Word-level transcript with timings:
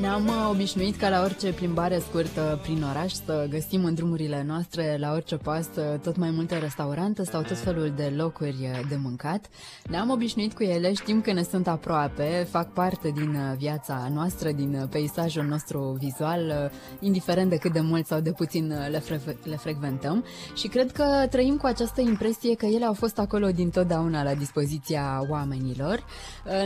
Ne-am 0.00 0.26
uh, 0.26 0.48
obișnuit 0.50 0.96
ca 0.96 1.08
la 1.08 1.22
orice 1.22 1.52
plimbare 1.52 1.98
scurtă 1.98 2.58
prin 2.62 2.82
oraș 2.82 3.12
să 3.12 3.46
găsim 3.50 3.84
în 3.84 3.94
drumurile 3.94 4.44
noastre, 4.46 4.96
la 5.00 5.12
orice 5.12 5.36
pas, 5.36 5.66
uh, 5.76 5.98
tot 6.02 6.16
mai 6.16 6.30
multe 6.30 6.58
restaurante 6.58 7.24
sau 7.24 7.42
tot 7.42 7.58
felul 7.58 7.92
de 7.96 8.12
locuri 8.16 8.56
uh, 8.60 8.80
de 8.88 8.96
mâncat. 9.02 9.48
Ne-am 9.88 10.10
obișnuit 10.10 10.54
cu 10.54 10.62
ele, 10.62 10.92
știm 10.92 11.20
că 11.20 11.32
ne 11.32 11.42
sunt 11.42 11.66
aproape, 11.66 12.46
fac 12.50 12.72
parte 12.72 13.10
din 13.14 13.54
viața 13.58 14.08
noastră, 14.12 14.50
din 14.50 14.88
peisajul 14.90 15.44
nostru 15.44 15.96
vizual, 16.00 16.70
indiferent 17.00 17.50
de 17.50 17.56
cât 17.56 17.72
de 17.72 17.80
mult 17.80 18.06
sau 18.06 18.20
de 18.20 18.32
puțin 18.32 18.72
le, 18.90 18.98
fre- 18.98 19.36
le 19.44 19.56
frecventăm 19.56 20.24
și 20.54 20.68
cred 20.68 20.92
că 20.92 21.26
trăim 21.30 21.56
cu 21.56 21.66
această 21.66 22.00
impresie 22.00 22.54
că 22.54 22.66
ele 22.66 22.84
au 22.84 22.94
fost 22.94 23.18
acolo 23.18 23.46
din 23.50 23.70
totdeauna 23.70 24.22
la 24.22 24.34
dispoziția 24.34 25.26
oamenilor. 25.30 26.04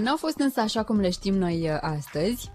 N-au 0.01 0.17
fost 0.17 0.39
însă 0.39 0.61
așa 0.61 0.83
cum 0.83 1.01
le 1.01 1.11
știm 1.11 1.35
noi 1.35 1.71
astăzi. 1.81 2.51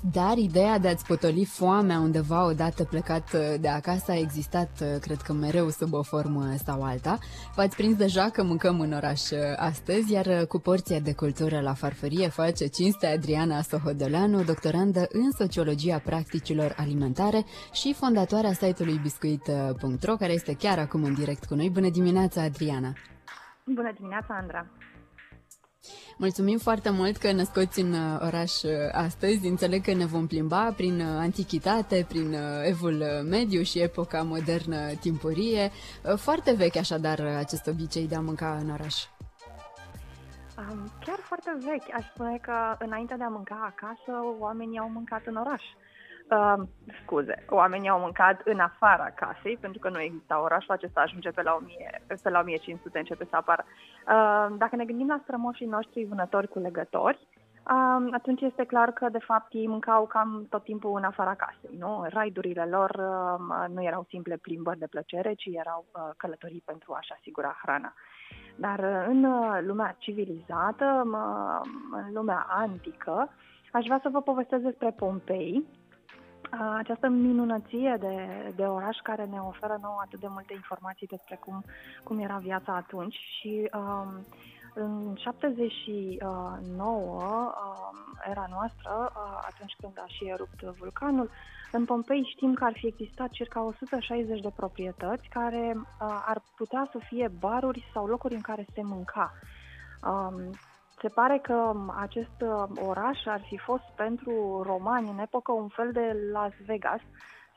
Dar 0.00 0.36
ideea 0.36 0.78
de 0.78 0.88
a-ți 0.88 1.06
potoli 1.06 1.44
foamea 1.44 1.98
undeva 1.98 2.46
odată 2.46 2.84
plecat 2.84 3.32
uh, 3.32 3.54
de 3.60 3.68
acasă 3.68 4.10
a 4.10 4.18
existat, 4.18 4.70
uh, 4.82 5.00
cred 5.00 5.20
că 5.20 5.32
mereu 5.32 5.68
sub 5.68 5.92
o 5.92 6.02
formă 6.02 6.54
sau 6.64 6.82
alta. 6.82 7.18
V-ați 7.54 7.76
prins 7.76 7.96
deja 7.96 8.30
că 8.30 8.42
mâncăm 8.42 8.80
în 8.80 8.92
oraș 8.92 9.30
uh, 9.30 9.38
astăzi, 9.56 10.12
iar 10.12 10.46
cu 10.46 10.58
porția 10.58 11.00
de 11.00 11.14
cultură 11.14 11.60
la 11.60 11.74
farfurie 11.74 12.28
face 12.28 12.66
cinste 12.66 13.06
Adriana 13.06 13.62
Sohodoleanu, 13.62 14.42
doctorandă 14.42 15.06
în 15.12 15.30
sociologia 15.30 15.98
practicilor 15.98 16.74
alimentare 16.76 17.44
și 17.72 17.92
fondatoarea 17.92 18.52
site-ului 18.52 18.98
biscuit.ro, 19.02 20.16
care 20.16 20.32
este 20.32 20.54
chiar 20.54 20.78
acum 20.78 21.04
în 21.04 21.14
direct 21.14 21.44
cu 21.44 21.54
noi. 21.54 21.70
Bună 21.70 21.90
dimineața, 21.90 22.42
Adriana! 22.42 22.92
Bună 23.64 23.92
dimineața, 23.94 24.38
Andra! 24.40 24.66
Mulțumim 26.16 26.58
foarte 26.58 26.90
mult 26.90 27.16
că 27.16 27.32
ne 27.32 27.42
scoți 27.44 27.80
în 27.80 27.92
uh, 27.92 28.20
oraș 28.20 28.62
uh, 28.62 28.70
astăzi. 28.92 29.46
Înțeleg 29.46 29.82
că 29.82 29.92
ne 29.92 30.06
vom 30.06 30.26
plimba 30.26 30.72
prin 30.76 31.00
uh, 31.00 31.06
antichitate, 31.06 32.04
prin 32.08 32.36
evul 32.64 33.04
mediu 33.30 33.62
și 33.62 33.78
epoca 33.78 34.22
modernă 34.22 34.76
timpurie. 35.00 35.70
Foarte 36.16 36.52
vechi 36.52 36.76
așadar 36.76 37.20
acest 37.20 37.66
obicei 37.66 38.08
de 38.08 38.14
a 38.14 38.20
mânca 38.20 38.56
în 38.60 38.70
oraș. 38.70 39.04
Chiar 41.04 41.18
foarte 41.22 41.50
vechi. 41.60 41.94
Aș 41.94 42.04
spune 42.14 42.38
că 42.42 42.76
înainte 42.78 43.14
de 43.18 43.24
a 43.24 43.28
mânca 43.28 43.74
acasă, 43.74 44.12
oamenii 44.38 44.78
au 44.78 44.90
mâncat 44.90 45.26
în 45.26 45.36
oraș. 45.36 45.62
Uh, 46.30 46.62
scuze, 47.02 47.44
oamenii 47.48 47.88
au 47.88 48.00
mâncat 48.00 48.40
în 48.44 48.58
afara 48.58 49.10
casei, 49.10 49.56
pentru 49.56 49.78
că 49.78 49.88
nu 49.88 50.00
exista 50.00 50.42
orașul 50.42 50.74
acesta, 50.74 51.00
ajunge 51.00 51.30
pe 51.30 51.42
la, 51.42 51.54
1000, 51.54 52.02
pe 52.06 52.30
la 52.30 52.38
1500, 52.38 52.98
începe 52.98 53.26
să 53.30 53.36
apară. 53.36 53.64
Uh, 53.66 54.56
dacă 54.58 54.76
ne 54.76 54.84
gândim 54.84 55.06
la 55.06 55.20
strămoșii 55.22 55.66
noștri 55.66 56.04
vânători 56.04 56.48
cu 56.48 56.58
legători, 56.58 57.26
uh, 57.26 58.08
atunci 58.12 58.40
este 58.40 58.64
clar 58.64 58.90
că, 58.90 59.08
de 59.08 59.18
fapt, 59.18 59.52
ei 59.52 59.66
mâncau 59.66 60.06
cam 60.06 60.46
tot 60.50 60.62
timpul 60.62 60.96
în 60.96 61.04
afara 61.04 61.34
casei, 61.34 61.76
nu? 61.78 62.06
Raidurile 62.08 62.64
lor 62.64 62.90
uh, 62.90 63.74
nu 63.74 63.82
erau 63.82 64.06
simple 64.08 64.36
plimbări 64.36 64.78
de 64.78 64.86
plăcere, 64.86 65.34
ci 65.34 65.46
erau 65.46 65.84
uh, 65.92 66.10
călătorii 66.16 66.62
pentru 66.64 66.92
a-și 66.92 67.12
asigura 67.18 67.58
hrana. 67.62 67.94
Dar 68.56 68.78
uh, 68.78 69.04
în 69.08 69.24
uh, 69.24 69.58
lumea 69.66 69.96
civilizată, 69.98 71.02
uh, 71.12 71.70
în 71.90 72.12
lumea 72.12 72.46
antică, 72.48 73.30
aș 73.72 73.84
vrea 73.84 73.98
să 74.02 74.08
vă 74.12 74.20
povestesc 74.22 74.62
despre 74.62 74.90
Pompei, 74.90 75.64
această 76.76 77.08
minunăție 77.08 77.96
de, 78.00 78.52
de 78.56 78.62
oraș 78.62 78.96
care 79.02 79.24
ne 79.24 79.38
oferă 79.38 79.78
nouă 79.80 80.00
atât 80.04 80.20
de 80.20 80.26
multe 80.30 80.52
informații 80.54 81.06
despre 81.06 81.38
cum, 81.44 81.64
cum 82.02 82.18
era 82.18 82.36
viața 82.36 82.74
atunci 82.74 83.16
și 83.38 83.70
um, 83.74 84.26
în 84.74 85.14
79, 85.16 86.22
um, 87.02 87.96
era 88.30 88.46
noastră, 88.50 89.12
uh, 89.14 89.38
atunci 89.50 89.76
când 89.80 89.92
a 89.96 90.04
și 90.06 90.24
erupt 90.24 90.62
vulcanul, 90.62 91.30
în 91.72 91.84
Pompei 91.84 92.30
știm 92.34 92.54
că 92.54 92.64
ar 92.64 92.72
fi 92.72 92.86
existat 92.86 93.30
circa 93.30 93.62
160 93.62 94.40
de 94.40 94.52
proprietăți 94.56 95.28
care 95.28 95.72
uh, 95.76 96.24
ar 96.26 96.42
putea 96.56 96.88
să 96.92 96.98
fie 97.08 97.30
baruri 97.38 97.90
sau 97.92 98.06
locuri 98.06 98.34
în 98.34 98.40
care 98.40 98.66
se 98.74 98.82
mânca. 98.82 99.32
Um, 100.02 100.50
se 101.00 101.08
pare 101.08 101.38
că 101.38 101.72
acest 101.96 102.40
uh, 102.40 102.64
oraș 102.86 103.26
ar 103.26 103.40
fi 103.46 103.56
fost 103.56 103.84
pentru 103.96 104.62
romani 104.62 105.08
în 105.08 105.18
epocă 105.18 105.52
un 105.52 105.68
fel 105.68 105.92
de 105.92 106.16
Las 106.32 106.52
Vegas. 106.66 107.00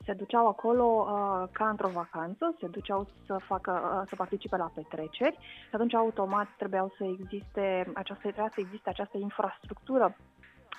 Se 0.05 0.13
duceau 0.13 0.47
acolo 0.47 0.83
uh, 0.83 1.49
ca 1.51 1.69
într-o 1.69 1.87
vacanță, 1.87 2.55
se 2.59 2.67
duceau 2.67 3.07
să 3.25 3.37
facă, 3.45 3.71
uh, 3.71 4.07
să 4.07 4.15
participe 4.15 4.57
la 4.57 4.71
petreceri 4.73 5.37
și 5.41 5.75
atunci 5.75 5.93
automat 5.93 6.47
trebuiau 6.57 6.93
să 6.97 7.03
existe 7.03 7.91
această, 7.93 8.21
trebuia 8.21 8.51
să 8.53 8.59
existe 8.59 8.89
această 8.89 9.17
infrastructură 9.17 10.15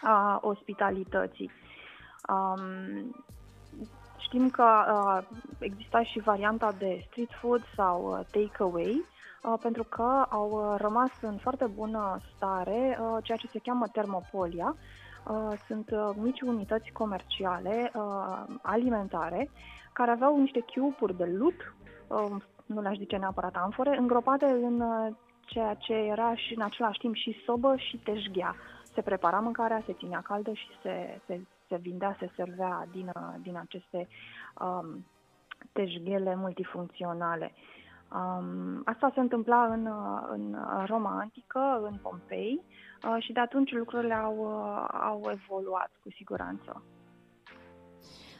a 0.02 0.38
ospitalității. 0.42 1.50
Um, 2.28 3.24
știm 4.18 4.50
că 4.50 4.64
uh, 4.64 5.38
exista 5.58 6.02
și 6.02 6.20
varianta 6.20 6.72
de 6.78 7.04
street 7.06 7.30
food 7.40 7.62
sau 7.76 8.18
uh, 8.18 8.26
take-away, 8.30 9.04
Uh, 9.04 9.19
pentru 9.60 9.84
că 9.84 10.26
au 10.28 10.50
uh, 10.50 10.74
rămas 10.78 11.10
în 11.20 11.36
foarte 11.36 11.66
bună 11.66 12.20
stare 12.34 12.98
uh, 13.00 13.16
ceea 13.22 13.38
ce 13.38 13.46
se 13.46 13.58
cheamă 13.58 13.86
termopolia. 13.86 14.76
Sunt 15.66 15.90
mici 16.14 16.40
unități 16.40 16.90
comerciale 16.92 17.92
alimentare 18.62 19.50
care 19.92 20.10
aveau 20.10 20.40
niște 20.40 20.60
chiupuri 20.60 21.16
de 21.16 21.24
lut, 21.24 21.74
nu 22.66 22.80
le-aș 22.80 22.96
zice 22.96 23.16
neapărat 23.16 23.56
amfore, 23.56 23.96
îngropate 23.96 24.44
în 24.44 24.82
ceea 25.40 25.74
ce 25.74 25.92
era 25.92 26.34
și 26.34 26.54
în 26.54 26.62
același 26.62 26.98
timp 26.98 27.14
și 27.14 27.42
sobă 27.44 27.76
și 27.76 27.96
teșghea. 27.96 28.56
Se 28.92 29.02
prepara 29.02 29.38
mâncarea, 29.40 29.82
se 29.86 29.92
ținea 29.92 30.20
caldă 30.20 30.52
și 30.52 30.68
se, 30.82 31.20
se, 31.26 31.40
se 31.68 31.76
vindea, 31.76 32.16
se 32.18 32.30
servea 32.34 32.86
din, 32.92 33.12
din 33.42 33.56
aceste 33.56 34.08
um, 34.60 35.06
teșghele 35.72 36.34
multifuncționale. 36.34 37.52
Uh, 37.54 37.79
Um, 38.12 38.82
asta 38.84 39.10
se 39.14 39.20
întâmpla 39.20 39.64
în, 39.64 39.88
în 40.30 40.56
Roma 40.86 41.18
antică, 41.18 41.80
în 41.82 41.98
Pompei, 42.02 42.62
uh, 43.04 43.22
și 43.24 43.32
de 43.32 43.40
atunci 43.40 43.72
lucrurile 43.72 44.14
au, 44.14 44.36
uh, 44.38 45.00
au 45.00 45.30
evoluat 45.30 45.90
cu 46.02 46.10
siguranță. 46.16 46.82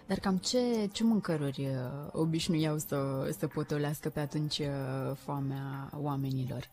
Dar 0.06 0.18
cam 0.18 0.36
ce, 0.36 0.86
ce 0.92 1.04
mâncăruri 1.04 1.66
uh, 1.66 2.08
obișnuiau 2.12 2.76
să, 2.76 3.28
să 3.38 3.46
potolească 3.46 4.08
pe 4.08 4.20
atunci 4.20 4.58
uh, 4.58 5.16
foamea 5.16 5.90
oamenilor? 5.96 6.70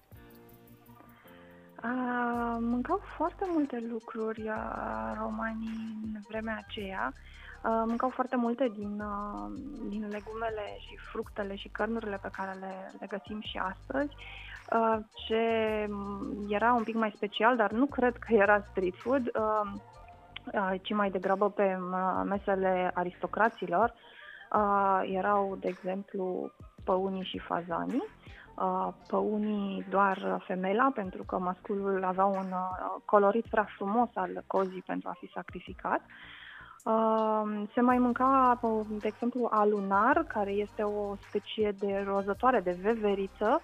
Uh, 1.84 2.58
mâncau 2.60 3.02
foarte 3.18 3.46
multe 3.48 3.88
lucruri 3.92 4.42
uh, 4.42 5.14
romanii 5.20 5.98
în 6.14 6.22
vremea 6.28 6.64
aceea. 6.68 7.14
Uh, 7.64 7.84
mâncau 7.86 8.10
foarte 8.10 8.36
multe 8.36 8.72
din, 8.76 9.00
uh, 9.00 9.52
din 9.90 10.08
legumele 10.10 10.78
și 10.80 10.98
fructele 11.12 11.56
și 11.56 11.68
cărnurile 11.68 12.20
pe 12.22 12.30
care 12.38 12.58
le, 12.60 12.92
le 13.00 13.08
găsim 13.08 13.42
și 13.42 13.58
astăzi. 13.58 14.16
Uh, 14.72 14.98
ce 15.28 15.42
era 16.50 16.74
un 16.74 16.84
pic 16.84 16.96
mai 16.96 17.14
special, 17.16 17.56
dar 17.56 17.72
nu 17.72 17.86
cred 17.86 18.18
că 18.18 18.34
era 18.34 18.66
street 18.70 18.96
food, 18.96 19.32
ci 20.82 20.94
mai 20.94 21.10
degrabă 21.10 21.50
pe 21.50 21.78
mesele 22.24 22.92
aristocraților. 22.94 23.94
Erau, 25.04 25.58
de 25.60 25.68
exemplu, 25.68 26.52
păunii 26.84 27.24
și 27.24 27.40
fazanii. 27.40 28.04
Păunii 29.08 29.86
doar 29.90 30.44
femela, 30.46 30.92
pentru 30.94 31.24
că 31.24 31.38
masculul 31.38 32.04
avea 32.04 32.26
un 32.26 32.54
colorit 33.06 33.46
prea 33.50 33.68
frumos 33.76 34.10
al 34.14 34.44
cozii 34.48 34.84
pentru 34.86 35.10
a 35.10 35.16
fi 35.20 35.32
sacrificat. 35.34 36.02
Se 37.74 37.82
mai 37.82 37.98
mânca, 37.98 38.60
de 38.88 39.08
exemplu, 39.08 39.48
alunar, 39.52 40.24
care 40.28 40.52
este 40.52 40.84
o 40.84 41.16
specie 41.28 41.76
de 41.80 42.04
rozătoare 42.08 42.60
de 42.60 42.78
veveriță 42.82 43.62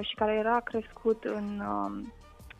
și 0.00 0.14
care 0.14 0.32
era 0.32 0.60
crescut 0.60 1.24
în 1.24 1.62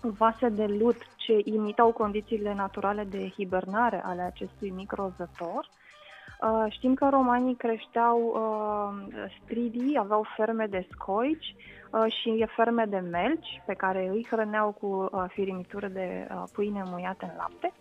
vase 0.01 0.49
de 0.49 0.67
lut 0.67 0.97
ce 1.17 1.41
imitau 1.45 1.93
condițiile 1.93 2.55
naturale 2.55 3.05
de 3.05 3.29
hibernare 3.29 4.03
ale 4.05 4.23
acestui 4.23 4.71
mic 4.71 4.93
rozător. 4.93 5.69
Știm 6.69 6.95
că 6.95 7.09
romanii 7.09 7.55
creșteau 7.55 8.37
stridii, 9.43 9.99
aveau 9.99 10.27
ferme 10.37 10.67
de 10.67 10.87
scoici 10.91 11.55
și 12.07 12.47
ferme 12.57 12.85
de 12.85 12.99
melci 12.99 13.63
pe 13.67 13.75
care 13.75 14.09
îi 14.09 14.27
hrăneau 14.31 14.71
cu 14.81 15.11
firimitură 15.29 15.87
de 15.87 16.29
pâine 16.53 16.83
muiată 16.87 17.25
în 17.25 17.37
lapte 17.37 17.73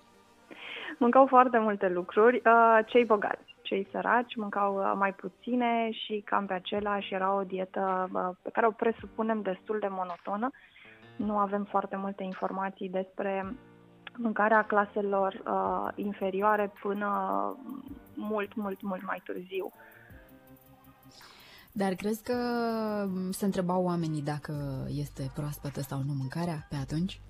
mâncau 0.98 1.26
foarte 1.26 1.58
multe 1.58 1.90
lucruri. 1.90 2.42
Uh, 2.46 2.80
cei 2.86 3.06
bogați, 3.06 3.56
cei 3.62 3.88
săraci 3.92 4.36
mâncau 4.36 4.76
uh, 4.76 4.94
mai 4.96 5.14
puține 5.14 5.90
și 5.92 6.22
cam 6.26 6.46
pe 6.46 6.54
același 6.54 7.14
era 7.14 7.34
o 7.34 7.44
dietă 7.44 8.10
uh, 8.14 8.30
pe 8.42 8.50
care 8.50 8.68
o 8.68 8.72
presupunem 8.72 9.42
destul 9.42 9.78
de 9.80 9.88
monotonă. 9.90 10.50
Nu 11.16 11.38
avem 11.38 11.64
foarte 11.64 11.96
multe 11.96 12.24
informații 12.24 12.90
despre 12.90 13.56
mâncarea 14.18 14.66
claselor 14.66 15.34
uh, 15.34 15.88
inferioare 15.96 16.72
până 16.82 17.10
mult, 18.18 18.56
mult, 18.56 18.82
mult 18.82 19.04
mai 19.04 19.22
târziu. 19.24 19.72
Dar 21.72 21.94
crezi 21.94 22.24
că 22.24 22.38
se 23.32 23.46
întrebau 23.46 23.84
oamenii 23.84 24.22
dacă 24.22 24.54
este 24.88 25.32
proaspătă 25.36 25.82
sau 25.82 26.00
nu 26.06 26.14
mâncarea 26.14 26.66
pe 26.70 26.76
atunci? 26.76 27.22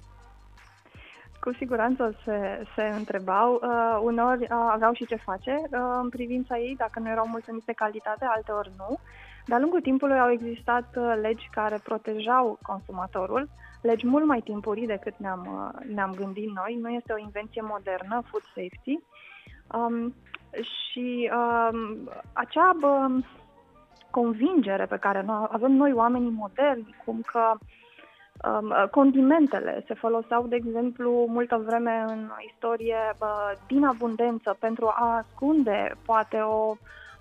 Cu 1.39 1.53
siguranță 1.53 2.15
se, 2.25 2.63
se 2.75 2.81
întrebau. 2.81 3.53
Uh, 3.53 3.99
uneori 4.03 4.41
uh, 4.41 4.49
aveau 4.71 4.93
și 4.93 5.05
ce 5.05 5.15
face 5.15 5.51
uh, 5.51 5.79
în 6.01 6.09
privința 6.09 6.57
ei, 6.57 6.75
dacă 6.75 6.99
nu 6.99 7.09
erau 7.09 7.27
mulțumiți 7.27 7.65
de 7.65 7.71
calitate, 7.71 8.25
alteori 8.25 8.71
nu. 8.77 8.99
De-a 9.45 9.59
lungul 9.59 9.81
timpului 9.81 10.19
au 10.19 10.31
existat 10.31 10.95
uh, 10.95 11.17
legi 11.21 11.49
care 11.51 11.79
protejau 11.83 12.59
consumatorul, 12.61 13.49
legi 13.81 14.05
mult 14.05 14.25
mai 14.25 14.41
timpurii 14.41 14.85
decât 14.85 15.13
ne-am, 15.17 15.41
uh, 15.53 15.85
ne-am 15.93 16.13
gândit 16.13 16.49
noi. 16.51 16.77
Nu 16.81 16.89
este 16.89 17.13
o 17.13 17.19
invenție 17.19 17.61
modernă, 17.61 18.23
food 18.25 18.43
safety. 18.43 18.99
Um, 19.73 20.15
și 20.51 21.31
um, 21.33 22.09
acea 22.33 22.75
um, 22.81 23.25
convingere 24.09 24.85
pe 24.85 24.97
care 24.97 25.21
noi, 25.21 25.47
avem 25.51 25.71
noi 25.71 25.93
oamenii 25.93 26.29
moderni, 26.29 26.95
cum 27.05 27.21
că 27.25 27.53
um, 28.49 28.73
condimentele 28.91 29.83
se 29.87 29.93
foloseau, 29.93 30.47
de 30.47 30.55
exemplu, 30.55 31.25
multă 31.29 31.63
vreme 31.65 32.05
în 32.07 32.29
istorie 32.51 33.15
uh, 33.19 33.51
din 33.67 33.85
abundență 33.85 34.57
pentru 34.59 34.85
a 34.85 35.23
ascunde 35.25 35.95
poate 36.05 36.37
o 36.37 36.75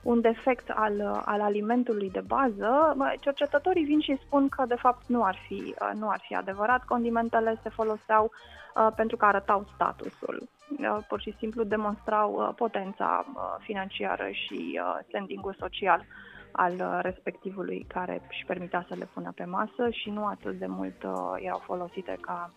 un 0.06 0.20
defect 0.20 0.70
al, 0.74 1.22
al 1.24 1.40
alimentului 1.40 2.10
de 2.10 2.20
bază, 2.20 2.96
cercetătorii 3.20 3.84
vin 3.84 4.00
și 4.00 4.20
spun 4.26 4.48
că 4.48 4.64
de 4.68 4.74
fapt 4.74 5.02
nu 5.06 5.24
ar 5.24 5.36
fi, 5.46 5.74
uh, 5.80 5.90
nu 5.94 6.08
ar 6.08 6.20
fi 6.26 6.34
adevărat. 6.34 6.84
Condimentele 6.84 7.60
se 7.62 7.68
foloseau 7.68 8.30
uh, 8.30 8.88
pentru 8.96 9.16
că 9.16 9.24
arătau 9.24 9.66
statusul. 9.74 10.48
Uh, 10.68 10.98
pur 11.08 11.20
și 11.20 11.34
simplu 11.38 11.64
demonstrau 11.64 12.32
uh, 12.32 12.54
potența 12.56 13.26
uh, 13.28 13.42
financiară 13.58 14.28
și 14.30 14.80
uh, 14.82 14.98
standing-ul 15.08 15.56
social 15.58 16.06
al 16.52 16.72
uh, 16.72 16.98
respectivului 17.02 17.84
care 17.88 18.22
își 18.28 18.44
permitea 18.46 18.84
să 18.88 18.94
le 18.94 19.08
pună 19.14 19.32
pe 19.34 19.44
masă 19.44 19.90
și 19.90 20.10
nu 20.10 20.26
atât 20.26 20.58
de 20.58 20.66
mult 20.66 21.02
uh, 21.02 21.12
erau 21.36 21.62
folosite 21.64 22.16
ca 22.20 22.52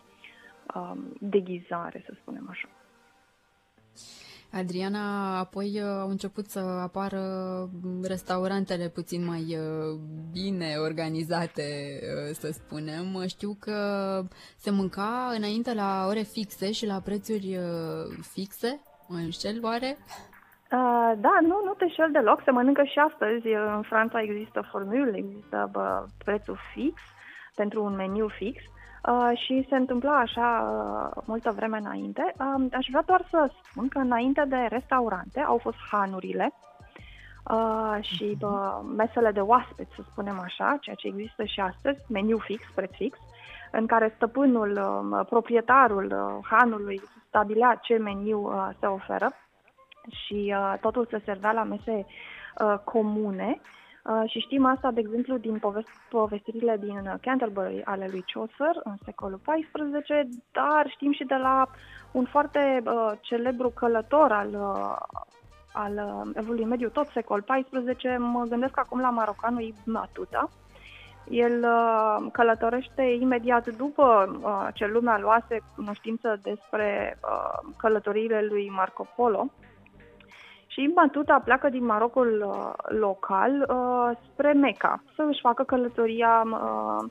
uh, 0.76 0.92
deghizare, 1.20 2.04
să 2.06 2.14
spunem 2.22 2.48
așa. 2.50 2.70
Adriana, 4.52 5.38
apoi 5.40 5.82
uh, 5.82 6.00
au 6.02 6.10
început 6.10 6.46
să 6.46 6.60
apară 6.60 7.22
restaurantele 8.04 8.88
puțin 8.88 9.26
mai 9.26 9.44
uh, 9.50 10.00
bine 10.32 10.76
organizate, 10.78 12.00
uh, 12.02 12.34
să 12.34 12.50
spunem. 12.52 13.28
Știu 13.28 13.58
că 13.60 13.78
se 14.58 14.72
mânca 14.72 15.32
înainte 15.38 15.74
la 15.74 16.06
ore 16.08 16.22
fixe 16.22 16.72
și 16.72 16.86
la 16.86 17.00
prețuri 17.00 17.60
fixe. 18.34 18.82
Mă 19.08 19.18
înșel 19.18 19.60
oare? 19.64 19.98
Uh, 20.72 21.12
da, 21.18 21.38
nu, 21.42 21.62
nu 21.66 21.74
te 21.78 21.88
șel 21.88 22.12
deloc. 22.12 22.42
Se 22.44 22.52
mănâncă 22.52 22.84
și 22.84 23.00
astăzi. 23.00 23.48
În 23.76 23.82
Franța 23.82 24.22
există 24.22 24.68
formule, 24.72 25.18
există 25.18 25.70
bă, 25.72 26.06
prețul 26.24 26.58
fix 26.74 27.02
pentru 27.56 27.84
un 27.84 27.96
meniu 27.96 28.28
fix. 28.28 28.62
Uh, 28.62 28.79
și 29.34 29.66
se 29.70 29.76
întâmpla 29.76 30.18
așa 30.18 30.70
uh, 31.16 31.24
multă 31.26 31.52
vreme 31.52 31.78
înainte. 31.78 32.34
Uh, 32.40 32.66
aș 32.72 32.86
vrea 32.90 33.04
doar 33.06 33.26
să 33.30 33.52
spun 33.64 33.88
că 33.88 33.98
înainte 33.98 34.46
de 34.48 34.68
restaurante 34.70 35.40
au 35.40 35.58
fost 35.58 35.78
hanurile 35.92 36.54
uh, 37.52 37.98
și 38.02 38.38
mhm. 38.40 38.54
uh, 38.54 38.80
mesele 38.98 39.32
de 39.32 39.40
oaspeți, 39.40 39.96
să 39.96 40.02
spunem 40.12 40.40
așa, 40.40 40.78
ceea 40.82 40.96
ce 40.96 41.08
există 41.08 41.44
și 41.44 41.60
astăzi, 41.60 42.00
meniu 42.08 42.38
fix, 42.38 42.64
preț 42.76 42.92
fix, 42.92 43.18
în 43.72 43.86
care 43.86 44.14
stăpânul, 44.16 44.72
uh, 44.72 45.26
proprietarul 45.30 46.06
uh, 46.06 46.48
hanului 46.50 47.02
stabilea 47.28 47.80
ce 47.82 47.98
meniu 47.98 48.40
uh, 48.40 48.70
se 48.80 48.86
oferă 48.86 49.32
și 50.10 50.56
uh, 50.58 50.74
totul 50.82 51.08
se 51.10 51.22
servea 51.26 51.52
la 51.52 51.64
mese 51.64 52.06
uh, 52.06 52.78
comune. 52.84 53.60
Uh, 53.60 53.78
și 54.26 54.40
știm 54.40 54.66
asta, 54.66 54.92
de 54.92 55.00
exemplu, 55.00 55.38
din 55.38 55.62
povestirile 56.10 56.78
din 56.80 57.18
Canterbury 57.22 57.84
ale 57.84 58.08
lui 58.12 58.24
Chaucer 58.34 58.82
în 58.84 58.96
secolul 59.06 59.42
XIV, 59.46 60.28
dar 60.52 60.86
știm 60.88 61.12
și 61.12 61.24
de 61.24 61.36
la 61.36 61.68
un 62.12 62.26
foarte 62.26 62.82
uh, 62.86 63.12
celebru 63.22 63.70
călător 63.70 64.32
al, 64.32 64.50
uh, 64.54 64.96
al 65.74 65.94
uh, 65.94 66.32
Evului 66.34 66.66
Mediu, 66.66 66.90
tot 66.90 67.08
secol 67.08 67.42
XIV, 67.42 68.18
mă 68.18 68.46
gândesc 68.50 68.78
acum 68.80 69.00
la 69.00 69.10
marocanul 69.10 69.62
Ibn 69.62 69.92
Batuta. 69.92 70.50
El 71.30 71.64
uh, 71.64 72.28
călătorește 72.32 73.02
imediat 73.02 73.68
după 73.68 74.40
uh, 74.42 74.68
ce 74.74 74.86
lumea 74.86 75.20
luase 75.20 75.62
cunoștință 75.76 76.40
despre 76.44 77.20
uh, 77.24 77.74
călătoriile 77.78 78.46
lui 78.50 78.70
Marco 78.70 79.08
Polo, 79.16 79.52
și 80.72 80.92
Batuta 80.94 81.42
pleacă 81.44 81.70
din 81.70 81.86
Marocul 81.86 82.44
uh, 82.48 82.98
local 83.00 83.66
uh, 83.70 84.18
spre 84.32 84.54
Meca 84.54 85.04
să 85.16 85.26
își 85.30 85.40
facă 85.42 85.64
călătoria 85.64 86.44
uh, 86.46 87.10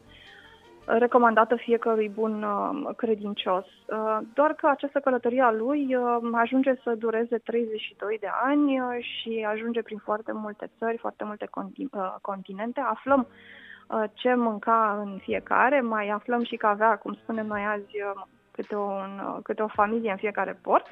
recomandată 0.85 1.57
fiecărui 1.57 2.09
bun 2.09 2.43
uh, 2.43 2.95
credincios. 2.97 3.65
Uh, 3.65 4.19
doar 4.35 4.53
că 4.53 4.67
această 4.67 4.99
călătorie 4.99 5.43
a 5.43 5.53
lui 5.53 5.95
uh, 5.95 6.29
ajunge 6.33 6.75
să 6.83 6.95
dureze 6.95 7.39
32 7.39 8.17
de 8.21 8.29
ani 8.43 8.81
uh, 8.81 8.87
și 9.01 9.47
ajunge 9.49 9.83
prin 9.83 9.99
foarte 9.99 10.33
multe 10.33 10.71
țări, 10.79 10.99
foarte 10.99 11.25
multe 11.25 11.47
conti- 11.47 11.93
uh, 11.93 12.15
continente. 12.21 12.81
Aflăm 12.81 13.27
uh, 13.89 14.05
ce 14.13 14.35
mânca 14.35 14.99
în 15.05 15.19
fiecare, 15.19 15.81
mai 15.81 16.09
aflăm 16.09 16.45
și 16.45 16.57
că 16.57 16.67
avea, 16.67 16.97
cum 16.97 17.15
spunem 17.15 17.47
noi 17.47 17.63
azi, 17.65 18.03
uh, 18.15 18.23
câte, 18.51 18.77
un, 18.77 19.21
uh, 19.27 19.39
câte 19.43 19.63
o 19.63 19.69
familie 19.69 20.11
în 20.11 20.17
fiecare 20.17 20.59
port. 20.63 20.87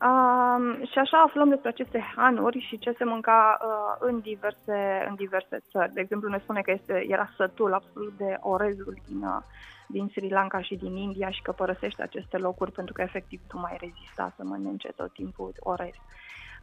Uh, 0.00 0.88
și 0.90 0.98
așa 0.98 1.22
aflăm 1.22 1.48
despre 1.48 1.68
aceste 1.68 2.04
hanuri 2.16 2.66
și 2.68 2.78
ce 2.78 2.94
se 2.98 3.04
mânca 3.04 3.58
uh, 3.60 4.08
în, 4.08 4.20
diverse, 4.20 5.06
în 5.08 5.14
diverse 5.14 5.58
țări. 5.70 5.92
De 5.92 6.00
exemplu, 6.00 6.28
ne 6.28 6.38
spune 6.38 6.60
că 6.60 6.70
este, 6.70 7.04
era 7.08 7.28
sătul 7.36 7.74
absolut 7.74 8.12
de 8.16 8.36
orezul 8.40 8.96
din, 9.06 9.22
uh, 9.22 9.42
din 9.86 10.08
Sri 10.12 10.28
Lanka 10.28 10.60
și 10.60 10.74
din 10.74 10.96
India 10.96 11.30
și 11.30 11.42
că 11.42 11.52
părăsește 11.52 12.02
aceste 12.02 12.36
locuri 12.36 12.72
pentru 12.72 12.92
că 12.94 13.02
efectiv 13.02 13.40
nu 13.52 13.60
mai 13.60 13.76
rezista 13.80 14.32
să 14.36 14.42
mănânce 14.44 14.88
tot 14.96 15.12
timpul 15.12 15.52
orez. 15.58 15.94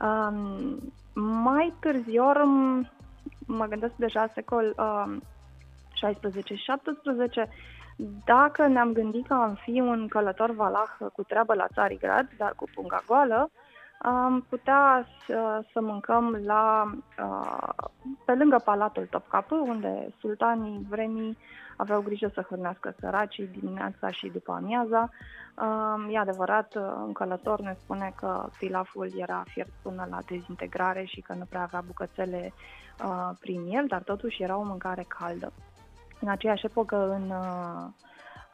Uh, 0.02 0.32
mai 1.44 1.74
târziu, 1.80 2.24
mă 3.46 3.66
gândesc 3.66 3.94
deja 3.96 4.32
secol 4.34 4.74
uh, 4.78 5.18
16-17, 7.46 7.50
dacă 8.26 8.68
ne-am 8.68 8.94
gândit 8.94 9.28
că 9.28 9.34
am 9.34 9.54
fi 9.64 9.80
un 9.80 10.08
călător 10.08 10.52
valah 10.52 10.90
cu 11.14 11.24
treabă 11.24 11.54
la 11.54 11.68
Țarigrad, 11.74 12.28
dar 12.38 12.54
cu 12.56 12.66
punga 12.74 13.04
goală, 13.08 13.52
am 14.02 14.46
putea 14.50 15.06
să, 15.26 15.64
să 15.72 15.82
mâncăm 15.82 16.42
la, 16.46 16.92
pe 18.26 18.34
lângă 18.34 18.62
Palatul 18.64 19.06
Topkapı, 19.06 19.56
unde 19.56 20.14
sultanii 20.20 20.86
vremii 20.90 21.38
aveau 21.78 22.02
grijă 22.02 22.32
să 22.34 22.42
hrănească 22.42 22.96
săracii 23.00 23.48
dimineața 23.48 24.12
și 24.12 24.28
după 24.28 24.52
amiaza. 24.52 25.10
E 26.12 26.18
adevărat, 26.18 26.76
un 27.06 27.12
călător 27.14 27.60
ne 27.60 27.76
spune 27.80 28.14
că 28.16 28.50
pilaful 28.60 29.12
era 29.16 29.44
fiert 29.46 29.70
până 29.82 30.08
la 30.10 30.18
dezintegrare 30.26 31.04
și 31.04 31.22
că 31.22 31.34
nu 31.34 31.46
prea 31.50 31.62
avea 31.62 31.84
bucățele 31.86 32.54
prin 33.40 33.66
el, 33.70 33.86
dar 33.88 34.02
totuși 34.02 34.44
era 34.44 34.58
o 34.58 34.64
mâncare 34.64 35.06
caldă. 35.08 35.52
În 36.22 36.28
aceeași 36.28 36.66
epocă, 36.66 37.10
în, 37.10 37.30
uh, 37.30 37.88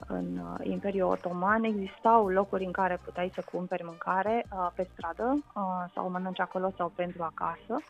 în 0.08 0.38
uh, 0.38 0.68
Imperiul 0.70 1.12
Otoman, 1.12 1.64
existau 1.64 2.28
locuri 2.28 2.66
în 2.66 2.72
care 2.72 3.00
puteai 3.04 3.32
să 3.34 3.44
cumperi 3.52 3.84
mâncare 3.84 4.46
uh, 4.52 4.68
pe 4.76 4.88
stradă 4.92 5.44
sau 5.94 6.10
mănânci 6.10 6.40
acolo 6.40 6.74
sau 6.78 6.92
pentru 6.96 7.24
acasă. 7.24 7.84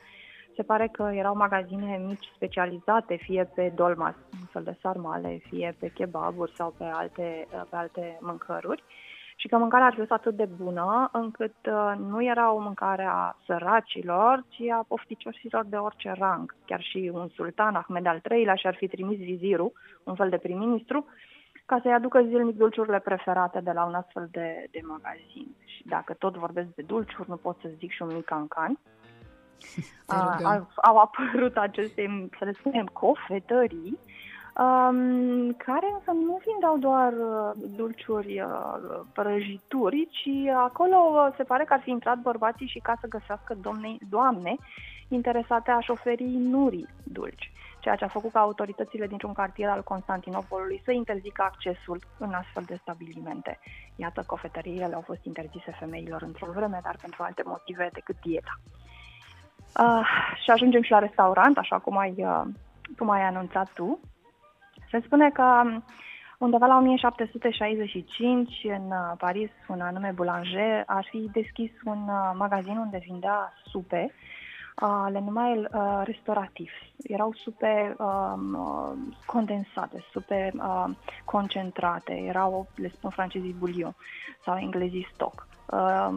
Se 0.55 0.63
pare 0.63 0.88
că 0.88 1.10
erau 1.13 1.36
magazine 1.36 2.01
mici 2.05 2.31
specializate, 2.36 3.15
fie 3.15 3.43
pe 3.55 3.72
dolma, 3.75 4.15
un 4.39 4.46
fel 4.51 4.63
de 4.63 4.77
sarmale, 4.81 5.41
fie 5.50 5.75
pe 5.79 5.88
kebaburi 5.88 6.53
sau 6.55 6.74
pe 6.77 6.84
alte, 6.84 7.48
pe 7.69 7.75
alte 7.75 8.17
mâncăruri 8.22 8.84
și 9.39 9.48
că 9.48 9.58
mâncarea 9.58 9.86
ar 9.86 9.91
fi 9.91 9.98
fost 9.98 10.12
atât 10.12 10.36
de 10.36 10.50
bună 10.62 11.10
încât 11.12 11.56
uh, 11.65 11.94
nu 11.98 12.24
era 12.24 12.51
o 12.51 12.60
mâncare 12.60 13.08
a 13.10 13.36
săracilor, 13.46 14.44
ci 14.48 14.62
a 14.62 14.86
pofticioșilor 14.88 15.65
de 15.65 15.75
orice 15.75 16.13
rang. 16.17 16.56
Chiar 16.65 16.82
și 16.82 17.12
un 17.13 17.27
sultan, 17.27 17.75
Ahmed 17.75 18.06
al 18.06 18.22
III-lea, 18.32 18.56
și-ar 18.56 18.75
fi 18.75 18.88
trimis 18.88 19.17
vizirul, 19.17 19.72
un 20.03 20.15
fel 20.15 20.29
de 20.29 20.38
prim-ministru, 20.38 21.06
ca 21.65 21.79
să-i 21.82 21.94
aducă 21.94 22.22
zilnic 22.22 22.56
dulciurile 22.56 23.00
preferate 23.00 23.60
de 23.60 23.72
la 23.72 23.86
un 23.86 23.94
astfel 23.94 24.27
de, 24.32 24.67
de 24.72 24.79
magazin. 24.84 25.56
Și 25.65 25.84
dacă 25.86 26.13
tot 26.13 26.36
vorbesc 26.36 26.67
de 26.75 26.82
dulciuri, 26.82 27.29
nu 27.29 27.36
pot 27.36 27.58
să 27.62 27.70
zic 27.77 27.91
și 27.91 28.01
un 28.01 28.13
mic 28.13 28.25
cancan. 28.25 28.79
A, 30.06 30.67
au 30.75 30.98
apărut 30.98 31.58
aceste, 31.58 32.27
să 32.38 32.46
le 32.46 32.51
spunem, 32.51 32.86
cofetării 32.86 34.00
um, 34.59 35.51
care 35.51 35.87
însă 35.93 36.11
nu 36.11 36.41
vindeau 36.45 36.77
doar 36.77 37.13
uh, 37.13 37.51
dulciuri, 37.75 38.41
uh, 38.41 38.99
prăjituri, 39.13 40.07
ci 40.11 40.47
acolo 40.55 40.95
uh, 40.95 41.33
se 41.37 41.43
pare 41.43 41.63
că 41.63 41.73
ar 41.73 41.79
fi 41.79 41.89
intrat 41.89 42.17
bărbații 42.17 42.67
și 42.67 42.79
ca 42.79 42.97
să 43.01 43.07
găsească 43.07 43.53
domne, 43.61 43.97
doamne 44.09 44.55
interesate 45.07 45.71
a-și 45.71 45.85
șoferi 45.85 46.23
nurii 46.23 46.87
dulci, 47.03 47.51
ceea 47.79 47.95
ce 47.95 48.03
a 48.03 48.07
făcut 48.07 48.31
ca 48.31 48.39
autoritățile 48.39 49.07
dintr-un 49.07 49.33
cartier 49.33 49.69
al 49.69 49.83
Constantinopolului 49.83 50.81
să 50.85 50.91
interzică 50.91 51.41
accesul 51.41 51.99
în 52.17 52.33
astfel 52.33 52.63
de 52.67 52.77
stabilimente. 52.81 53.59
Iată, 53.95 54.23
cofetăriile 54.27 54.95
au 54.95 55.01
fost 55.01 55.25
interzise 55.25 55.71
femeilor 55.79 56.21
într-o 56.21 56.51
vreme, 56.51 56.79
dar 56.83 56.95
pentru 57.01 57.23
alte 57.23 57.43
motive 57.45 57.89
decât 57.93 58.15
dieta. 58.21 58.59
Uh, 59.79 60.07
și 60.43 60.49
ajungem 60.49 60.81
și 60.81 60.91
la 60.91 60.99
restaurant, 60.99 61.57
așa 61.57 61.79
cum 61.79 61.97
ai, 61.97 62.13
uh, 62.17 62.41
cum 62.97 63.09
ai 63.09 63.21
anunțat 63.21 63.71
tu. 63.73 63.99
Se 64.91 65.01
spune 65.06 65.29
că 65.29 65.62
undeva 66.38 66.65
la 66.65 66.77
1765, 66.77 68.50
în 68.63 68.91
uh, 68.91 69.13
Paris, 69.17 69.50
un 69.67 69.82
anume 69.82 70.12
Boulanger, 70.15 70.84
ar 70.86 71.08
fi 71.10 71.29
deschis 71.32 71.72
un 71.86 72.08
uh, 72.08 72.32
magazin 72.34 72.77
unde 72.77 73.01
vindea 73.06 73.53
supe 73.65 74.13
le 75.10 75.20
numai 75.20 75.58
uh, 75.58 76.01
restaurativ. 76.03 76.72
Erau 77.03 77.34
supe 77.34 77.96
um, 77.98 78.53
uh, 78.53 79.15
condensate, 79.25 80.03
supe 80.12 80.51
uh, 80.56 80.89
concentrate, 81.25 82.13
erau, 82.13 82.67
le 82.75 82.89
spun 82.89 83.10
francezii 83.10 83.56
bulion 83.60 83.96
sau 84.46 84.58
englezii 84.58 85.08
stock, 85.13 85.48
uh, 85.50 85.56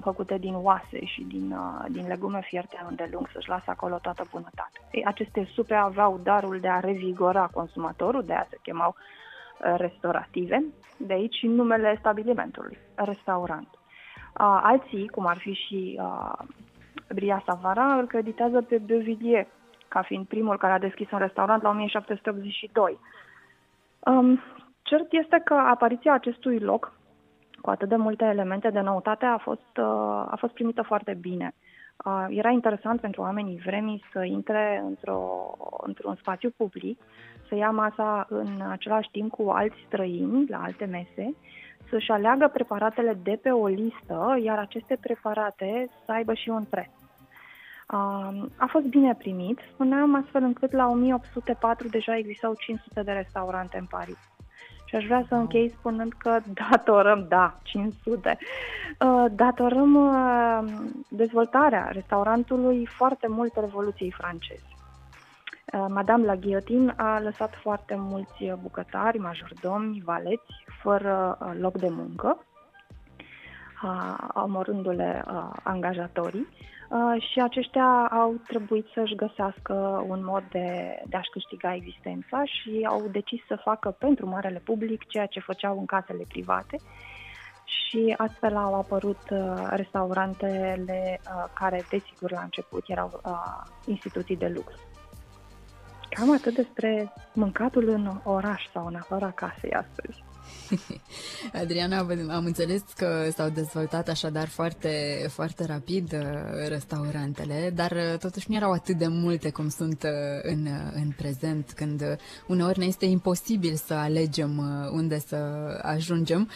făcute 0.01 0.39
din 0.39 0.55
oase 0.55 1.05
și 1.05 1.23
din, 1.23 1.53
uh, 1.53 1.85
din 1.89 2.07
legume 2.07 2.41
fierte 2.41 2.85
îndelung, 2.89 3.29
să-și 3.33 3.49
lasă 3.49 3.65
acolo 3.67 3.99
toată 4.03 4.25
bunătatea. 4.31 4.83
Ei, 4.91 5.05
aceste 5.05 5.49
supe 5.55 5.75
aveau 5.75 6.21
darul 6.23 6.61
de 6.61 6.69
a 6.69 6.81
revigora 6.81 7.51
consumatorul, 7.53 8.25
de 8.25 8.35
a 8.35 8.47
se 8.51 8.59
chemau 8.63 8.95
uh, 8.95 9.75
restaurative, 9.77 10.65
de 10.97 11.13
aici 11.13 11.43
numele 11.43 11.97
stabilimentului, 11.99 12.79
restaurant. 12.95 13.69
Uh, 13.73 14.61
alții, 14.63 15.09
cum 15.09 15.27
ar 15.27 15.39
fi 15.39 15.53
și 15.53 16.01
uh, 16.03 16.33
Bria 17.15 17.43
Savara 17.47 17.95
îl 17.95 18.07
creditează 18.07 18.63
pe 18.63 18.79
Beauvillier 18.79 19.47
ca 19.89 20.03
fiind 20.03 20.27
primul 20.27 20.59
care 20.59 20.73
a 20.73 20.79
deschis 20.79 21.11
un 21.11 21.19
restaurant 21.19 21.63
la 21.63 21.69
1782. 21.69 22.99
Um, 23.99 24.41
cert 24.83 25.13
este 25.13 25.41
că 25.45 25.55
apariția 25.55 26.13
acestui 26.13 26.59
loc, 26.59 26.93
cu 27.61 27.71
atât 27.71 27.89
de 27.89 27.97
multe 27.97 28.25
elemente 28.25 28.71
de 28.71 28.81
noutate, 28.81 29.25
a 29.25 29.39
fost, 29.39 29.77
uh, 29.77 29.85
a 30.31 30.37
fost 30.39 30.53
primită 30.53 30.83
foarte 30.83 31.15
bine. 31.21 31.55
Uh, 32.05 32.27
era 32.29 32.51
interesant 32.51 33.01
pentru 33.01 33.21
oamenii 33.21 33.63
vremii 33.65 34.05
să 34.13 34.25
intre 34.25 34.83
într-o, 34.87 35.55
într-un 35.87 36.15
spațiu 36.15 36.51
public, 36.57 37.01
să 37.49 37.55
ia 37.55 37.71
masa 37.71 38.27
în 38.29 38.63
același 38.71 39.11
timp 39.11 39.31
cu 39.31 39.51
alți 39.51 39.85
străini 39.87 40.47
la 40.49 40.63
alte 40.63 40.85
mese, 40.85 41.35
să-și 41.89 42.11
aleagă 42.11 42.49
preparatele 42.53 43.19
de 43.23 43.39
pe 43.43 43.51
o 43.51 43.67
listă, 43.67 44.39
iar 44.43 44.59
aceste 44.59 44.99
preparate 45.01 45.89
să 46.05 46.13
aibă 46.13 46.35
și 46.35 46.49
un 46.49 46.65
preț. 46.65 46.91
A 48.57 48.67
fost 48.69 48.85
bine 48.85 49.15
primit, 49.15 49.59
spuneam 49.73 50.15
astfel 50.15 50.43
încât 50.43 50.73
la 50.73 50.89
1804 50.89 51.89
deja 51.89 52.17
existau 52.17 52.55
500 52.55 53.03
de 53.03 53.13
restaurante 53.13 53.79
în 53.79 53.87
Paris. 53.87 54.30
Și 54.91 54.97
aș 54.97 55.05
vrea 55.05 55.25
să 55.29 55.35
închei 55.35 55.75
spunând 55.79 56.13
că 56.13 56.39
datorăm, 56.71 57.27
da, 57.29 57.59
500, 57.63 58.39
uh, 59.01 59.25
datorăm 59.31 59.95
uh, 59.95 60.73
dezvoltarea 61.09 61.89
restaurantului 61.93 62.87
foarte 62.87 63.27
mult 63.29 63.57
Revoluției 63.57 64.11
franceze. 64.11 64.69
Uh, 65.73 65.87
Madame 65.89 66.25
la 66.25 66.37
Guillotine 66.37 66.95
a 66.97 67.21
lăsat 67.21 67.55
foarte 67.63 67.95
mulți 67.99 68.53
bucătari, 68.63 69.19
majordomi, 69.19 70.03
valeți, 70.05 70.65
fără 70.83 71.39
loc 71.61 71.79
de 71.79 71.89
muncă, 71.89 72.45
omorându-le 74.35 75.25
angajatorii 75.63 76.47
Uh, 76.51 76.80
și 77.19 77.41
aceștia 77.41 78.09
au 78.11 78.41
trebuit 78.47 78.87
să-și 78.95 79.15
găsească 79.15 80.05
un 80.09 80.25
mod 80.25 80.43
de, 80.51 80.99
de 81.09 81.17
a-și 81.17 81.31
câștiga 81.31 81.75
existența 81.75 82.45
și 82.45 82.87
au 82.89 83.09
decis 83.13 83.41
să 83.47 83.61
facă 83.65 83.91
pentru 83.91 84.29
marele 84.29 84.63
public 84.65 85.07
ceea 85.07 85.27
ce 85.27 85.41
făceau 85.41 85.79
în 85.79 85.87
casele 85.87 86.25
private 86.29 86.77
și 87.65 88.15
astfel 88.17 88.57
au 88.57 88.75
apărut 88.75 89.31
uh, 89.31 89.67
restaurantele 89.69 91.21
uh, 91.25 91.45
care, 91.55 91.85
desigur, 91.91 92.31
la 92.31 92.41
început 92.41 92.85
erau 92.87 93.21
uh, 93.25 93.71
instituții 93.87 94.37
de 94.37 94.49
lux. 94.49 94.73
Cam 96.11 96.33
atât 96.33 96.55
despre 96.55 97.13
mâncatul 97.35 97.89
în 97.89 98.21
oraș 98.25 98.69
sau 98.73 98.87
în 98.87 98.95
afara 98.95 99.31
casei 99.31 99.73
astăzi. 99.73 100.23
Adriana, 101.63 101.99
am 102.29 102.45
înțeles 102.45 102.83
că 102.97 103.29
s-au 103.35 103.49
dezvoltat 103.49 104.09
așadar 104.09 104.49
foarte, 104.49 105.27
foarte 105.29 105.65
rapid 105.67 106.13
uh, 106.13 106.69
restaurantele, 106.69 107.73
dar 107.75 107.91
uh, 107.91 108.19
totuși 108.19 108.51
nu 108.51 108.57
erau 108.57 108.73
atât 108.73 108.97
de 108.97 109.07
multe 109.07 109.51
cum 109.51 109.69
sunt 109.69 110.03
uh, 110.03 110.11
în, 110.43 110.67
în 110.95 111.13
prezent, 111.17 111.73
când 111.77 112.17
uneori 112.47 112.79
ne 112.79 112.85
este 112.85 113.05
imposibil 113.05 113.75
să 113.75 113.95
alegem 113.95 114.59
unde 114.93 115.19
să 115.19 115.37
ajungem. 115.83 116.51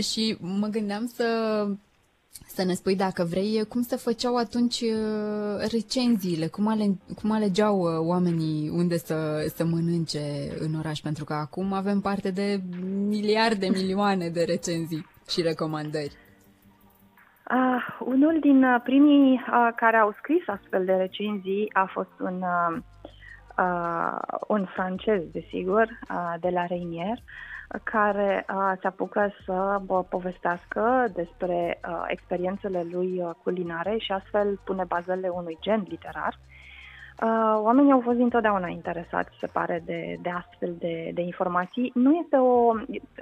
Și 0.00 0.36
mă 0.40 0.66
gândeam 0.66 1.12
să 1.16 1.24
să 2.46 2.64
ne 2.64 2.72
spui, 2.72 2.96
dacă 2.96 3.24
vrei, 3.24 3.64
cum 3.68 3.82
se 3.82 3.96
făceau 3.96 4.36
atunci 4.36 4.80
uh, 4.80 5.68
recenziile, 5.72 6.46
cum, 6.46 6.68
ale, 6.68 6.84
cum 7.20 7.30
alegeau 7.30 7.78
uh, 7.78 7.98
oamenii 7.98 8.68
unde 8.68 8.96
să, 8.96 9.16
să 9.54 9.64
mănânce 9.64 10.20
în 10.58 10.74
oraș, 10.78 10.98
pentru 10.98 11.24
că 11.24 11.32
acum 11.32 11.72
avem 11.72 12.00
parte 12.00 12.30
de 12.30 12.60
miliarde, 13.08 13.66
milioane 13.68 14.28
de 14.28 14.44
recenzii 14.44 15.06
și 15.28 15.42
recomandări. 15.42 16.16
Uh, 17.50 17.96
unul 18.00 18.38
din 18.40 18.64
uh, 18.64 18.80
primii 18.82 19.32
uh, 19.32 19.68
care 19.76 19.96
au 19.96 20.14
scris 20.18 20.42
astfel 20.46 20.84
de 20.84 20.92
recenzii 20.92 21.70
a 21.72 21.84
fost 21.92 22.20
un, 22.20 22.42
uh, 22.42 22.76
uh, 23.58 24.18
un 24.48 24.64
francez, 24.74 25.22
desigur, 25.32 25.82
uh, 26.10 26.34
de 26.40 26.48
la 26.48 26.66
Reinier, 26.66 27.18
care 27.82 28.44
uh, 28.48 28.72
se 28.80 28.86
apucă 28.86 29.32
să 29.44 29.80
bă, 29.84 30.02
povestească 30.02 31.06
despre 31.14 31.80
uh, 31.88 32.04
experiențele 32.06 32.86
lui 32.90 33.20
uh, 33.22 33.30
culinare 33.42 33.96
și 33.98 34.12
astfel 34.12 34.60
pune 34.64 34.84
bazele 34.84 35.28
unui 35.28 35.58
gen 35.60 35.84
literar. 35.88 36.38
Uh, 37.22 37.60
oamenii 37.62 37.92
au 37.92 38.00
fost 38.00 38.18
întotdeauna 38.18 38.68
interesați, 38.68 39.30
se 39.40 39.46
pare, 39.46 39.82
de, 39.84 40.16
de 40.22 40.30
astfel 40.30 40.74
de, 40.78 41.10
de 41.14 41.20
informații. 41.20 41.90
Nu 41.94 42.14
este 42.14 42.36
o. 42.36 42.72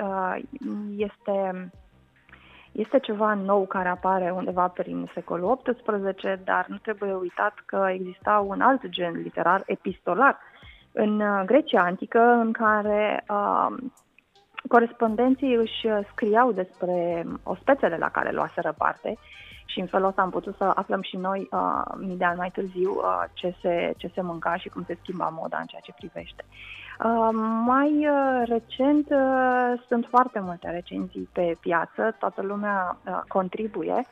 Uh, 0.01 0.37
este, 0.97 1.71
este 2.73 2.99
ceva 2.99 3.35
nou 3.35 3.67
care 3.67 3.89
apare 3.89 4.31
undeva 4.31 4.69
prin 4.69 5.11
secolul 5.15 5.61
XVIII, 5.63 6.37
dar 6.45 6.67
nu 6.69 6.77
trebuie 6.77 7.13
uitat 7.13 7.55
că 7.67 7.89
exista 7.93 8.45
un 8.47 8.61
alt 8.61 8.87
gen 8.89 9.13
literar, 9.13 9.63
epistolar, 9.67 10.39
în 10.93 11.21
uh, 11.21 11.43
Grecia 11.45 11.83
antică, 11.83 12.21
în 12.21 12.53
care 12.53 13.25
uh, 13.29 13.77
Corespondenții 14.69 15.55
își 15.55 15.87
uh, 15.87 15.99
scriau 16.11 16.53
despre 16.53 17.25
ospețele 17.43 17.97
la 17.97 18.09
care 18.09 18.33
luaseră 18.33 18.75
parte 18.79 19.19
și 19.67 19.81
în 19.81 19.87
felul 19.87 20.07
ăsta 20.07 20.23
am 20.23 20.31
putut 20.31 20.57
să 20.57 20.73
aflăm 20.75 21.03
și 21.03 21.17
noi, 21.17 21.49
uh, 21.51 21.83
mii 21.97 22.17
de 22.17 22.25
ani 22.25 22.39
mai 22.39 22.51
târziu, 22.51 22.91
uh, 22.91 23.25
ce, 23.33 23.55
se, 23.61 23.95
ce 23.97 24.11
se 24.15 24.21
mânca 24.21 24.57
și 24.57 24.69
cum 24.69 24.85
se 24.87 24.99
schimba 25.01 25.29
moda 25.29 25.59
în 25.59 25.67
ceea 25.67 25.81
ce 25.85 25.93
privește. 25.93 26.45
Uh, 27.05 27.29
mai 27.65 28.09
uh, 28.09 28.43
recent 28.45 29.11
uh, 29.11 29.83
sunt 29.89 30.07
foarte 30.09 30.41
multe 30.41 30.71
recenzii 30.71 31.29
pe 31.33 31.57
piață, 31.61 32.17
toată 32.19 32.43
lumea 32.43 32.97
uh, 33.07 33.21
contribuie. 33.29 34.07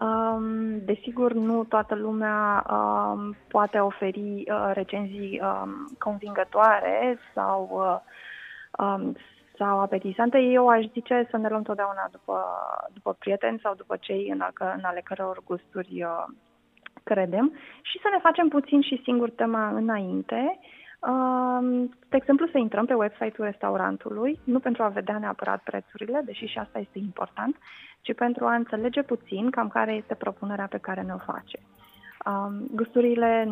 Um, 0.00 0.84
desigur, 0.84 1.32
nu 1.32 1.64
toată 1.64 1.94
lumea 1.94 2.66
um, 2.70 3.36
poate 3.48 3.78
oferi 3.78 4.44
uh, 4.50 4.70
recenzii 4.72 5.40
um, 5.42 5.96
convingătoare 5.98 7.18
sau 7.34 7.68
uh, 7.72 7.98
um, 8.86 9.16
sau 9.58 9.80
apetisante, 9.80 10.38
eu 10.38 10.68
aș 10.68 10.84
zice 10.92 11.26
să 11.30 11.36
ne 11.36 11.48
luăm 11.48 11.62
totdeauna 11.62 12.08
după, 12.10 12.44
după 12.92 13.16
prieteni 13.18 13.60
sau 13.62 13.74
după 13.74 13.96
cei 14.00 14.28
în, 14.32 14.40
a, 14.40 14.52
în 14.58 14.84
ale 14.84 15.00
căror 15.04 15.42
gusturi 15.44 16.02
uh, 16.02 16.24
credem 17.02 17.52
și 17.82 17.98
să 18.02 18.08
ne 18.12 18.18
facem 18.18 18.48
puțin 18.48 18.80
și 18.80 19.00
singur 19.02 19.30
tema 19.30 19.68
înainte. 19.68 20.58
Uh, 21.00 21.88
de 22.08 22.16
exemplu, 22.16 22.46
să 22.46 22.58
intrăm 22.58 22.86
pe 22.86 22.94
website-ul 22.94 23.46
restaurantului, 23.46 24.38
nu 24.44 24.58
pentru 24.58 24.82
a 24.82 24.88
vedea 24.88 25.18
neapărat 25.18 25.62
prețurile, 25.62 26.22
deși 26.24 26.46
și 26.46 26.58
asta 26.58 26.78
este 26.78 26.98
important, 26.98 27.56
ci 28.00 28.14
pentru 28.14 28.44
a 28.44 28.54
înțelege 28.54 29.02
puțin 29.02 29.50
cam 29.50 29.68
care 29.68 29.92
este 29.92 30.14
propunerea 30.14 30.66
pe 30.66 30.78
care 30.78 31.02
ne-o 31.02 31.18
face. 31.18 31.58
Um, 32.26 32.66
gusturile 32.74 33.44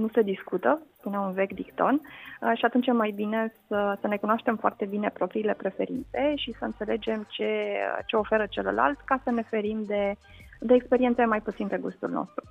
nu 0.00 0.08
se 0.12 0.22
discută, 0.22 0.80
spune 1.02 1.18
un 1.18 1.32
vechi 1.32 1.52
dicton, 1.52 2.00
uh, 2.00 2.52
și 2.58 2.64
atunci 2.64 2.86
e 2.86 2.92
mai 2.92 3.10
bine 3.10 3.52
să, 3.68 3.98
să 4.00 4.06
ne 4.06 4.16
cunoaștem 4.16 4.56
foarte 4.56 4.84
bine 4.84 5.08
propriile 5.08 5.54
preferințe 5.54 6.32
și 6.36 6.54
să 6.58 6.64
înțelegem 6.64 7.26
ce, 7.28 7.50
ce 8.06 8.16
oferă 8.16 8.46
celălalt 8.50 8.98
ca 9.04 9.20
să 9.24 9.30
ne 9.30 9.42
ferim 9.42 9.84
de, 9.86 10.16
de 10.60 10.74
experiențe 10.74 11.24
mai 11.24 11.40
puțin 11.40 11.66
pe 11.66 11.78
gustul 11.78 12.10
nostru. 12.10 12.44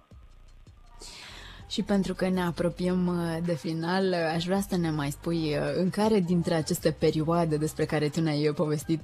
Și 1.71 1.83
pentru 1.83 2.13
că 2.13 2.29
ne 2.29 2.41
apropiem 2.41 3.07
uh, 3.07 3.37
de 3.45 3.55
final, 3.55 4.05
uh, 4.05 4.31
aș 4.33 4.45
vrea 4.45 4.61
să 4.69 4.77
ne 4.77 4.89
mai 4.89 5.11
spui 5.11 5.37
uh, 5.37 5.75
în 5.75 5.89
care 5.89 6.19
dintre 6.19 6.53
aceste 6.53 6.91
perioade 6.91 7.57
despre 7.57 7.85
care 7.85 8.09
tu 8.09 8.21
ne-ai 8.21 8.51
povestit 8.55 9.01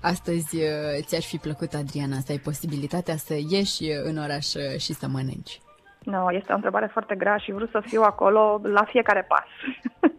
astăzi 0.00 0.56
ți-ar 1.00 1.22
fi 1.22 1.36
plăcut, 1.36 1.74
Adriana, 1.74 2.16
să 2.16 2.32
ai 2.32 2.38
posibilitatea 2.38 3.16
să 3.16 3.34
ieși 3.48 3.84
în 4.04 4.16
oraș 4.16 4.46
și 4.76 4.92
să 4.92 5.06
mănânci? 5.08 5.60
Nu, 6.06 6.30
este 6.30 6.52
o 6.52 6.54
întrebare 6.54 6.86
foarte 6.86 7.14
grea 7.14 7.36
și 7.36 7.52
vreau 7.52 7.68
să 7.72 7.80
fiu 7.80 8.02
acolo 8.02 8.60
la 8.62 8.84
fiecare 8.84 9.22
pas. 9.22 9.44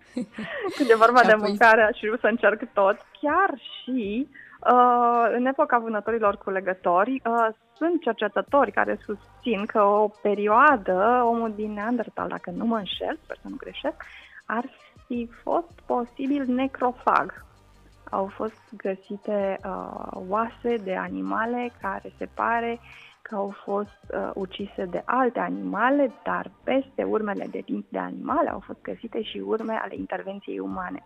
Când 0.76 0.90
e 0.90 0.96
vorba 0.96 1.22
de 1.22 1.36
mâncare 1.36 1.92
și 1.94 2.02
vreau 2.02 2.18
să 2.18 2.28
încerc 2.28 2.74
tot. 2.74 2.98
Chiar 3.22 3.50
și 3.58 4.28
uh, 4.72 5.26
în 5.36 5.46
epoca 5.46 5.78
vânătorilor 5.78 6.38
cu 6.38 6.50
legători, 6.50 7.22
uh, 7.26 7.48
sunt 7.74 8.02
cercetători 8.02 8.72
care 8.72 9.00
susțin 9.06 9.66
că 9.66 9.82
o 9.82 10.08
perioadă, 10.22 11.24
omul 11.26 11.54
din 11.56 11.74
Neandertal, 11.74 12.28
dacă 12.28 12.52
nu 12.56 12.66
mă 12.66 12.78
înșel, 12.78 13.20
sper 13.24 13.38
să 13.42 13.48
nu 13.50 13.56
greșesc, 13.56 14.04
ar 14.46 14.64
fi 15.08 15.30
fost 15.44 15.80
posibil 15.86 16.46
necrofag. 16.48 17.46
Au 18.10 18.26
fost 18.26 18.62
găsite 18.78 19.60
uh, 19.66 20.08
oase 20.30 20.76
de 20.84 20.96
animale 20.96 21.72
care 21.82 22.12
se 22.18 22.28
pare 22.34 22.80
că 23.30 23.36
au 23.36 23.56
fost 23.64 24.02
uh, 24.14 24.32
ucise 24.34 24.86
de 24.90 25.02
alte 25.06 25.40
animale, 25.40 26.12
dar 26.24 26.52
peste 26.64 27.04
urmele 27.04 27.48
de, 27.52 27.64
de 27.90 27.98
animale 27.98 28.50
au 28.50 28.60
fost 28.66 28.82
găsite 28.82 29.22
și 29.22 29.38
urme 29.38 29.74
ale 29.84 29.96
intervenției 29.96 30.60
umane. 30.60 31.04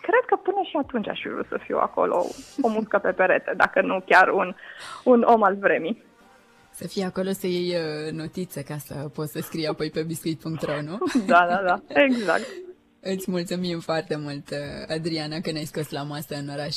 Cred 0.00 0.24
că 0.26 0.36
până 0.36 0.60
și 0.70 0.76
atunci 0.76 1.08
aș 1.08 1.20
fi 1.20 1.28
vrut 1.28 1.46
să 1.46 1.58
fiu 1.62 1.78
acolo 1.78 2.24
o 2.60 2.68
muscă 2.68 2.98
pe 2.98 3.12
perete, 3.12 3.52
dacă 3.56 3.82
nu 3.82 4.02
chiar 4.06 4.28
un, 4.28 4.54
un 5.04 5.22
om 5.22 5.42
al 5.42 5.56
vremii. 5.56 6.04
Să 6.70 6.86
fie 6.86 7.04
acolo 7.04 7.30
să 7.30 7.46
iei 7.46 7.74
uh, 7.74 8.12
notițe 8.12 8.62
ca 8.62 8.76
să 8.76 8.94
poți 9.14 9.32
să 9.32 9.40
scrii 9.40 9.66
apoi 9.66 9.90
pe 9.90 10.02
biscuit.ro, 10.02 10.82
nu? 10.82 10.98
Da, 11.26 11.46
da, 11.48 11.62
da, 11.64 12.00
exact. 12.00 12.46
Îți 13.08 13.30
mulțumim 13.30 13.80
foarte 13.80 14.16
mult, 14.16 14.48
Adriana, 14.88 15.40
că 15.40 15.50
ne-ai 15.50 15.64
scos 15.64 15.90
la 15.90 16.02
masă 16.02 16.34
în 16.34 16.48
oraș. 16.48 16.76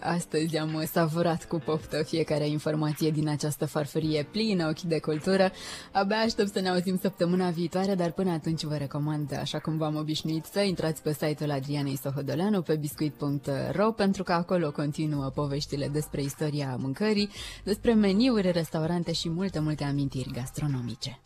Astăzi 0.00 0.56
am 0.56 0.84
savurat 0.92 1.44
cu 1.44 1.58
poftă 1.58 2.02
fiecare 2.02 2.48
informație 2.48 3.10
din 3.10 3.28
această 3.28 3.66
farfurie 3.66 4.28
plină, 4.30 4.68
ochi 4.68 4.80
de 4.80 4.98
cultură. 4.98 5.50
Abia 5.92 6.16
aștept 6.16 6.52
să 6.52 6.60
ne 6.60 6.68
auzim 6.68 6.98
săptămâna 6.98 7.50
viitoare, 7.50 7.94
dar 7.94 8.12
până 8.12 8.30
atunci 8.30 8.62
vă 8.62 8.76
recomand, 8.76 9.38
așa 9.40 9.58
cum 9.58 9.76
v-am 9.76 9.96
obișnuit, 9.96 10.44
să 10.44 10.60
intrați 10.60 11.02
pe 11.02 11.12
site-ul 11.12 11.50
Adrianei 11.50 11.98
Sohodoleanu 12.02 12.62
pe 12.62 12.76
biscuit.ro 12.76 13.92
pentru 13.92 14.22
că 14.22 14.32
acolo 14.32 14.70
continuă 14.70 15.30
poveștile 15.34 15.88
despre 15.88 16.22
istoria 16.22 16.76
mâncării, 16.80 17.30
despre 17.64 17.94
meniuri, 17.94 18.50
restaurante 18.50 19.12
și 19.12 19.28
multe, 19.28 19.58
multe 19.58 19.84
amintiri 19.84 20.30
gastronomice. 20.32 21.20